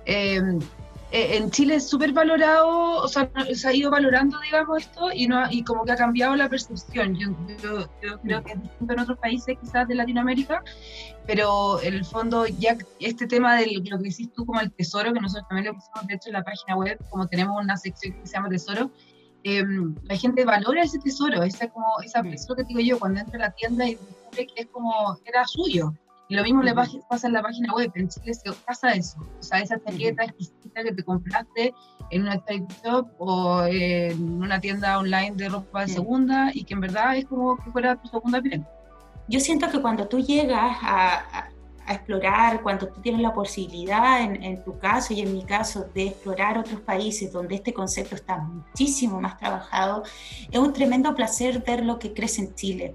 Eh, 0.06 0.40
eh, 1.12 1.36
en 1.36 1.50
Chile 1.50 1.74
es 1.74 1.86
súper 1.90 2.14
valorado, 2.14 3.02
o 3.02 3.06
sea, 3.06 3.30
se 3.52 3.68
ha 3.68 3.74
ido 3.74 3.90
valorando, 3.90 4.40
digamos, 4.40 4.80
esto 4.80 5.10
y, 5.12 5.26
no, 5.26 5.44
y 5.50 5.62
como 5.62 5.84
que 5.84 5.92
ha 5.92 5.96
cambiado 5.96 6.34
la 6.36 6.48
percepción. 6.48 7.14
Yo, 7.14 7.36
creo 8.00 8.42
que 8.42 8.52
es 8.52 8.62
distinto 8.62 8.94
en 8.94 8.98
otros 8.98 9.18
países, 9.18 9.58
quizás 9.60 9.86
de 9.86 9.94
Latinoamérica, 9.94 10.64
pero 11.26 11.82
en 11.82 11.92
el 11.92 12.04
fondo 12.06 12.46
ya 12.46 12.78
este 12.98 13.26
tema 13.26 13.56
de 13.56 13.66
lo 13.84 13.98
que 13.98 14.04
decís 14.04 14.32
tú 14.32 14.46
como 14.46 14.60
el 14.60 14.72
tesoro, 14.72 15.12
que 15.12 15.20
nosotros 15.20 15.46
también 15.50 15.66
lo 15.66 15.74
pusimos 15.74 16.06
de 16.06 16.14
hecho 16.14 16.30
en 16.30 16.32
la 16.32 16.44
página 16.44 16.76
web, 16.76 16.98
como 17.10 17.26
tenemos 17.26 17.62
una 17.62 17.76
sección 17.76 18.14
que 18.14 18.26
se 18.26 18.32
llama 18.32 18.48
tesoro, 18.48 18.90
em, 19.44 19.94
la 20.04 20.16
gente 20.16 20.46
valora 20.46 20.82
ese 20.82 20.98
tesoro, 20.98 21.42
esa 21.42 21.68
como, 21.68 22.00
esa, 22.02 22.20
eso 22.20 22.54
que 22.54 22.64
digo 22.64 22.80
yo, 22.80 22.98
cuando 22.98 23.20
entra 23.20 23.36
a 23.36 23.48
la 23.48 23.50
tienda 23.50 23.86
y 23.86 23.96
descubre 23.96 24.46
que 24.46 24.62
es 24.62 24.66
como, 24.68 25.18
era 25.26 25.44
suyo. 25.46 25.92
Y 26.32 26.34
lo 26.34 26.44
mismo 26.44 26.62
le 26.62 26.72
pasa 26.72 27.26
en 27.26 27.34
la 27.34 27.42
página 27.42 27.74
web, 27.74 27.92
en 27.94 28.08
Chile 28.08 28.32
se 28.32 28.50
pasa 28.64 28.92
eso. 28.92 29.18
O 29.38 29.42
sea, 29.42 29.60
esa 29.60 29.78
chaqueta 29.84 30.24
exquisita 30.24 30.82
que 30.82 30.92
te 30.92 31.04
compraste 31.04 31.74
en 32.08 32.22
una 32.22 32.42
trade 32.42 32.66
shop 32.82 33.06
o 33.18 33.62
en 33.64 34.40
una 34.40 34.58
tienda 34.58 34.98
online 34.98 35.32
de 35.32 35.50
ropa 35.50 35.82
de 35.82 35.88
segunda 35.88 36.50
y 36.54 36.64
que 36.64 36.72
en 36.72 36.80
verdad 36.80 37.18
es 37.18 37.26
como 37.26 37.58
que 37.58 37.70
fuera 37.70 37.96
tu 37.96 38.08
segunda 38.08 38.40
piel. 38.40 38.64
Yo 39.28 39.40
siento 39.40 39.70
que 39.70 39.82
cuando 39.82 40.08
tú 40.08 40.20
llegas 40.20 40.74
a, 40.80 41.50
a, 41.86 41.92
explorar, 41.92 42.62
cuando 42.62 42.88
tú 42.88 43.02
tienes 43.02 43.20
la 43.20 43.34
posibilidad, 43.34 44.22
en, 44.22 44.42
en, 44.42 44.64
tu 44.64 44.78
caso 44.78 45.12
y 45.12 45.20
en 45.20 45.34
mi 45.34 45.44
caso, 45.44 45.84
de 45.94 46.06
explorar 46.06 46.56
otros 46.56 46.80
países 46.80 47.30
donde 47.30 47.56
este 47.56 47.74
concepto 47.74 48.14
está 48.14 48.38
muchísimo 48.38 49.20
más 49.20 49.36
trabajado, 49.36 50.02
es 50.50 50.58
un 50.58 50.72
tremendo 50.72 51.14
placer 51.14 51.62
ver 51.62 51.84
lo 51.84 51.98
que 51.98 52.14
crece 52.14 52.40
en 52.40 52.54
Chile 52.54 52.94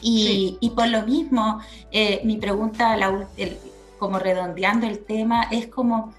y, 0.00 0.58
y 0.60 0.70
por 0.70 0.88
lo 0.88 1.02
mismo, 1.02 1.60
eh, 1.90 2.20
mi 2.24 2.36
pregunta, 2.36 2.96
como 3.98 4.18
redondeando 4.18 4.86
el 4.86 4.98
tema, 5.04 5.44
es 5.50 5.68
como, 5.68 6.12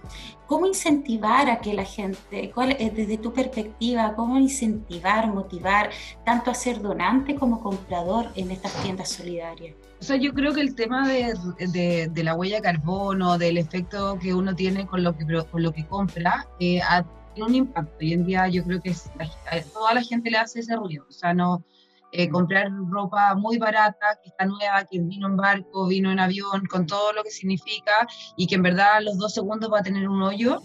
¿cómo 0.48 0.65
incentivar 0.65 1.50
a 1.50 1.60
que 1.60 1.74
la 1.74 1.86
gente, 1.86 2.51
cuál, 2.53 2.72
es 2.79 2.96
desde 2.96 3.17
tu 3.17 3.34
perspectiva, 3.34 4.15
cómo 4.15 4.38
incentivar, 4.38 5.27
motivar 5.32 5.89
tanto 6.25 6.51
a 6.51 6.53
ser 6.53 6.82
donante 6.82 7.36
como 7.36 7.62
comprador 7.62 8.29
en 8.36 8.51
estas 8.51 8.74
tiendas 8.82 9.10
solidarias? 9.10 9.75
O 10.00 10.03
sea, 10.03 10.17
yo 10.17 10.34
creo 10.34 10.53
que 10.53 10.62
el 10.62 10.75
tema 10.75 11.08
de, 11.08 11.34
de, 12.12 12.24
la 12.24 12.36
huella 12.36 12.58
de 12.58 12.62
carbono, 12.62 13.38
del 13.38 13.58
efecto 13.58 14.20
que 14.20 14.34
uno 14.34 14.55
tiene 14.55 14.86
con 14.86 15.03
lo 15.03 15.15
que, 15.17 15.25
con 15.51 15.63
lo 15.63 15.72
que 15.72 15.86
compra, 15.86 16.48
eh, 16.60 16.82
tiene 17.34 17.50
un 17.50 17.55
impacto. 17.55 17.94
Hoy 18.00 18.13
en 18.13 18.25
día 18.25 18.48
yo 18.48 18.63
creo 18.63 18.82
que 18.82 18.94
toda 19.74 19.94
la 19.94 20.01
gente 20.01 20.29
le 20.29 20.38
hace 20.38 20.60
ese 20.60 20.75
ruido. 20.75 21.05
O 21.10 21.12
sea, 21.12 21.34
no, 21.34 21.63
eh, 22.17 22.29
comprar 22.29 22.72
ropa 22.89 23.36
muy 23.36 23.57
barata, 23.57 24.19
que 24.22 24.29
está 24.29 24.45
nueva, 24.45 24.86
que 24.86 25.00
vino 25.00 25.27
en 25.27 25.38
barco, 25.38 25.88
vino 25.88 26.12
en 26.12 26.19
avión, 26.19 26.65
con 26.69 26.86
todo 26.86 27.13
lo 27.13 27.24
que 27.24 27.31
significa 27.31 28.07
y 28.38 28.48
que 28.48 28.55
en 28.55 28.63
verdad 28.63 29.01
los 29.01 29.17
dos 29.17 29.34
segundos 29.34 29.72
va 29.72 29.79
a 29.79 29.84
tener 29.84 30.07
un 30.07 30.22
hoyo 30.22 30.62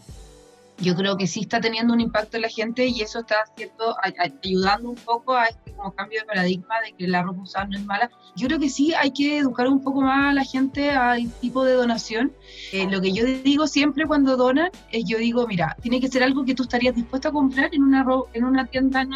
yo 0.81 0.97
creo 0.97 1.17
que 1.17 1.27
sí 1.27 1.41
está 1.41 1.61
teniendo 1.61 1.93
un 1.93 2.01
impacto 2.01 2.37
en 2.37 2.43
la 2.43 2.49
gente 2.49 2.87
y 2.87 3.01
eso 3.03 3.21
está 3.21 3.37
haciendo, 3.43 3.97
ayudando 4.19 4.91
un 4.91 4.97
poco 4.97 5.35
a 5.37 5.47
este 5.47 5.73
como 5.73 5.93
cambio 5.93 6.21
de 6.21 6.27
paradigma 6.27 6.81
de 6.85 6.93
que 6.93 7.07
la 7.07 7.23
ropa 7.23 7.43
usada 7.43 7.67
no 7.67 7.77
es 7.77 7.85
mala. 7.85 8.11
Yo 8.37 8.47
creo 8.47 8.59
que 8.59 8.69
sí 8.69 8.93
hay 8.95 9.11
que 9.13 9.39
educar 9.39 9.69
un 9.69 9.83
poco 9.83 10.01
más 10.01 10.31
a 10.31 10.35
la 10.35 10.45
gente 10.45 10.91
al 10.91 11.31
tipo 11.41 11.65
de 11.65 11.75
donación. 11.75 12.33
Eh, 12.73 12.89
lo 12.91 13.01
que 13.01 13.13
yo 13.13 13.25
digo 13.25 13.67
siempre 13.67 14.07
cuando 14.07 14.37
donan 14.37 14.71
es 14.91 15.05
yo 15.07 15.19
digo, 15.19 15.47
mira, 15.47 15.77
tiene 15.83 16.01
que 16.01 16.09
ser 16.09 16.23
algo 16.23 16.45
que 16.45 16.55
tú 16.55 16.63
estarías 16.65 16.95
dispuesto 16.95 17.29
a 17.29 17.33
comprar 17.33 17.75
en 17.75 17.83
una, 17.83 18.05
en 18.33 18.45
una 18.45 18.67
tienda 18.67 19.03
en 19.03 19.11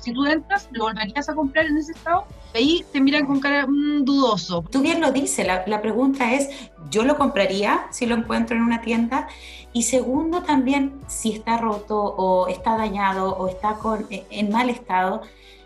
Si 0.00 0.12
tú 0.12 0.24
entras, 0.26 0.68
lo 0.72 0.84
volverías 0.84 1.28
a 1.28 1.34
comprar 1.34 1.66
en 1.66 1.76
ese 1.76 1.92
estado, 1.92 2.26
ahí 2.54 2.84
te 2.92 3.00
miran 3.00 3.26
con 3.26 3.40
cara 3.40 3.66
mm, 3.66 4.04
dudoso. 4.04 4.64
Tú 4.70 4.80
bien 4.80 5.00
lo 5.00 5.12
dices, 5.12 5.46
la, 5.46 5.64
la 5.66 5.82
pregunta 5.82 6.32
es, 6.34 6.48
¿yo 6.90 7.04
lo 7.04 7.16
compraría 7.16 7.86
si 7.90 8.06
lo 8.06 8.14
encuentro 8.14 8.56
en 8.56 8.62
una 8.62 8.80
tienda? 8.80 9.28
Y 9.72 9.82
segundo, 9.82 10.42
también 10.42 11.00
si 11.08 11.32
está 11.32 11.58
roto 11.58 12.00
o 12.00 12.48
está 12.48 12.76
dañado 12.76 13.36
o 13.36 13.48
está 13.48 13.74
con, 13.74 14.06
e, 14.10 14.24
en 14.30 14.50
mal 14.50 14.70
estado, 14.70 15.22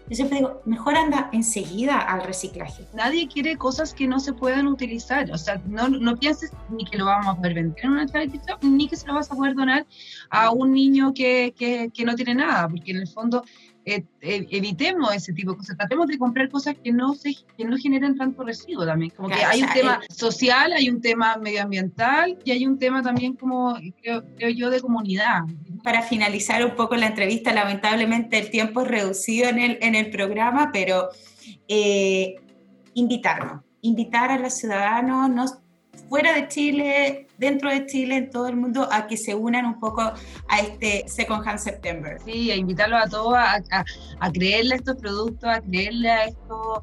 yo 0.09 0.17
siempre 0.17 0.39
digo, 0.39 0.63
mejor 0.65 0.97
anda 0.97 1.29
enseguida 1.33 1.99
al 1.99 2.23
reciclaje. 2.23 2.83
Nadie 2.95 3.29
quiere 3.29 3.57
cosas 3.59 3.93
que 3.93 4.07
no 4.07 4.19
se 4.21 4.33
puedan 4.33 4.67
utilizar. 4.67 5.31
O 5.31 5.37
sea, 5.37 5.61
no, 5.67 5.89
no 5.91 6.17
pienses 6.17 6.51
ni 6.71 6.87
que 6.87 6.97
lo 6.97 7.05
vamos 7.05 7.27
a 7.27 7.37
poder 7.37 7.53
vender 7.53 7.85
en 7.85 7.91
una 7.91 8.07
charity 8.07 8.41
shop, 8.49 8.59
ni 8.63 8.89
que 8.89 8.97
se 8.97 9.07
lo 9.07 9.15
vas 9.15 9.31
a 9.31 9.35
poder 9.35 9.55
donar 9.55 9.87
a 10.31 10.51
un 10.51 10.73
niño 10.73 11.13
que, 11.13 11.53
que, 11.55 11.91
que 11.93 12.05
no 12.07 12.15
tiene 12.15 12.37
nada, 12.37 12.67
porque 12.69 12.93
en 12.93 12.99
el 12.99 13.09
fondo 13.09 13.45
eh, 13.91 14.05
eh, 14.21 14.47
evitemos 14.51 15.15
ese 15.15 15.33
tipo 15.33 15.53
de 15.53 15.57
cosas, 15.57 15.79
tratemos 15.79 16.09
de 16.09 16.19
comprar 16.19 16.51
cosas 16.51 16.77
que 16.85 16.93
no 16.93 17.15
se 17.15 17.35
que 17.57 17.65
no 17.65 17.77
generen 17.79 18.19
tanto 18.19 18.45
residuo 18.45 18.85
también, 18.85 19.11
como 19.17 19.31
que 19.31 19.43
hay 19.43 19.63
un 19.63 19.73
tema 19.73 20.01
social, 20.11 20.75
hay 20.75 20.91
un 20.91 21.01
tema 21.01 21.39
medioambiental 21.39 22.39
y 22.45 22.51
hay 22.51 22.67
un 22.67 22.79
tema 22.79 23.03
también 23.03 23.35
como, 23.35 23.79
creo, 24.03 24.23
yo, 24.51 24.69
de 24.69 24.81
comunidad. 24.83 25.41
Para 25.83 26.03
finalizar 26.03 26.63
un 26.65 26.75
poco 26.75 26.97
la 26.97 27.07
entrevista, 27.07 27.55
lamentablemente 27.55 28.39
el 28.39 28.51
tiempo 28.51 28.83
es 28.83 28.89
reducido 28.89 29.49
en 29.49 29.59
el, 29.59 29.79
en 29.81 29.95
el 29.95 30.11
programa, 30.11 30.69
pero 30.71 31.09
eh, 31.67 32.37
invitarnos, 32.93 33.63
invitar 33.81 34.31
a 34.31 34.39
los 34.39 34.53
ciudadanos, 34.53 35.31
no 35.31 35.47
fuera 36.09 36.35
de 36.35 36.49
Chile, 36.49 37.27
dentro 37.39 37.71
de 37.71 37.87
Chile, 37.87 38.17
en 38.17 38.31
todo 38.31 38.49
el 38.49 38.57
mundo, 38.57 38.89
a 38.91 39.07
que 39.07 39.17
se 39.17 39.35
unan 39.35 39.67
un 39.67 39.81
poco 39.81 40.03
a 40.03 40.61
este 40.61 41.05
Second 41.07 41.47
Hand 41.47 41.59
September. 41.59 42.19
Sí, 42.25 42.51
a 42.51 42.57
invitarlos 42.57 43.03
a 43.05 43.09
todos 43.09 43.35
a, 43.35 43.63
a, 44.21 44.33
creerle 44.33 44.75
a 44.75 44.77
estos 44.77 44.97
productos, 44.97 45.49
a 45.49 45.61
creerle 45.61 46.11
a 46.11 46.25
estos 46.25 46.83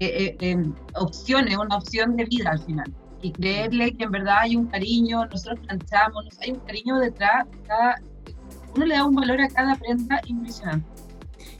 eh, 0.00 0.36
eh, 0.40 0.56
opciones, 0.94 1.56
una 1.56 1.76
opción 1.76 2.16
de 2.16 2.24
vida 2.24 2.50
al 2.50 2.60
final. 2.60 2.92
Y 3.22 3.32
creerle 3.32 3.92
que 3.96 4.04
en 4.04 4.10
verdad 4.10 4.38
hay 4.40 4.56
un 4.56 4.66
cariño, 4.66 5.24
nosotros 5.26 5.60
planchamos, 5.66 6.26
hay 6.40 6.52
un 6.52 6.60
cariño 6.60 6.98
detrás 6.98 7.50
de 7.50 7.58
cada 7.66 7.96
uno 8.76 8.86
le 8.86 8.94
da 8.94 9.04
un 9.04 9.14
valor 9.14 9.40
a 9.40 9.48
cada 9.48 9.76
prenda 9.76 10.20
impresionante. 10.26 10.86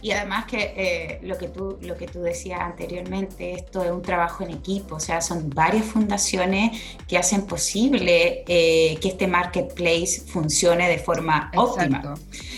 Y 0.04 0.12
además 0.12 0.44
que 0.44 0.74
eh, 0.76 1.18
lo, 1.22 1.38
que 1.38 1.48
tú, 1.48 1.78
lo 1.80 1.96
que 1.96 2.06
tú 2.06 2.20
decías 2.20 2.60
anteriormente, 2.60 3.54
esto 3.54 3.82
es 3.82 3.90
un 3.90 4.02
trabajo 4.02 4.44
en 4.44 4.50
equipo, 4.50 4.96
o 4.96 5.00
sea, 5.00 5.22
son 5.22 5.48
varias 5.48 5.86
fundaciones 5.86 6.78
que 7.08 7.16
hacen 7.16 7.46
posible 7.46 8.44
eh, 8.46 8.98
que 9.00 9.08
este 9.08 9.26
marketplace 9.26 10.20
funcione 10.26 10.90
de 10.90 10.98
forma 10.98 11.50
óptima. 11.56 12.16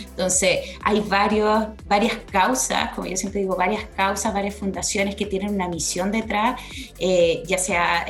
Entonces, 0.08 0.58
hay 0.82 0.98
varios, 1.02 1.68
varias 1.86 2.16
causas, 2.32 2.92
como 2.96 3.06
yo 3.06 3.16
siempre 3.16 3.42
digo, 3.42 3.54
varias 3.54 3.84
causas, 3.96 4.34
varias 4.34 4.56
fundaciones 4.56 5.14
que 5.14 5.26
tienen 5.26 5.54
una 5.54 5.68
misión 5.68 6.10
detrás, 6.10 6.60
eh, 6.98 7.44
ya 7.46 7.58
sea 7.58 8.06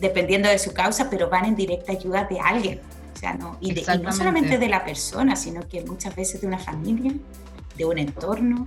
dependiendo 0.00 0.48
de 0.48 0.58
su 0.58 0.72
causa, 0.72 1.08
pero 1.08 1.30
van 1.30 1.44
en 1.44 1.54
directa 1.54 1.92
ayuda 1.92 2.24
de 2.24 2.40
alguien. 2.40 2.80
Sea, 3.20 3.34
no, 3.34 3.58
y, 3.60 3.78
y 3.78 3.98
no 3.98 4.12
solamente 4.12 4.56
de 4.56 4.68
la 4.70 4.82
persona, 4.82 5.36
sino 5.36 5.68
que 5.68 5.82
muchas 5.82 6.16
veces 6.16 6.40
de 6.40 6.46
una 6.46 6.58
familia, 6.58 7.12
de 7.76 7.84
un 7.84 7.98
entorno. 7.98 8.66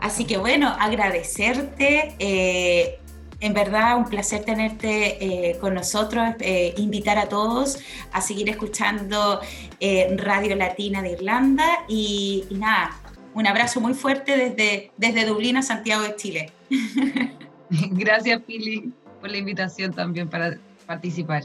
Así 0.00 0.24
que 0.24 0.38
bueno, 0.38 0.68
agradecerte. 0.68 2.16
Eh, 2.18 2.98
en 3.38 3.54
verdad, 3.54 3.96
un 3.96 4.04
placer 4.04 4.44
tenerte 4.44 5.50
eh, 5.50 5.58
con 5.58 5.74
nosotros, 5.74 6.34
eh, 6.40 6.74
invitar 6.76 7.18
a 7.18 7.28
todos 7.28 7.78
a 8.12 8.20
seguir 8.20 8.48
escuchando 8.48 9.40
Radio 10.16 10.56
Latina 10.56 11.00
de 11.00 11.12
Irlanda 11.12 11.84
y, 11.88 12.44
nada, 12.50 12.96
un 13.34 13.46
abrazo 13.46 13.80
muy 13.80 13.94
fuerte 13.94 14.36
desde, 14.36 14.92
desde 14.96 15.26
Dublín 15.26 15.56
a 15.56 15.62
Santiago 15.62 16.02
de 16.02 16.16
Chile. 16.16 16.52
Gracias, 17.70 18.40
Pili, 18.42 18.92
por 19.20 19.30
la 19.30 19.38
invitación 19.38 19.92
también 19.92 20.28
para 20.28 20.58
participar. 20.86 21.44